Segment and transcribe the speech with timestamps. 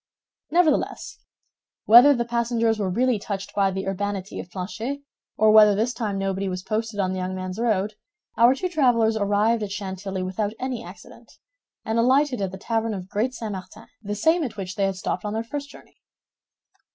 [0.49, 1.19] Nevertheless,
[1.85, 5.03] whether the passengers were really touched by the urbanity of Planchet
[5.37, 7.93] or whether this time nobody was posted on the young man's road,
[8.35, 11.33] our two travelers arrived at Chantilly without any accident,
[11.85, 13.51] and alighted at the tavern of Great St.
[13.51, 16.01] Martin, the same at which they had stopped on their first journey.